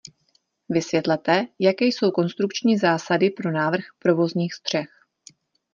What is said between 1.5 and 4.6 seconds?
jaké jsou konstrukční zásady pro návrh provozních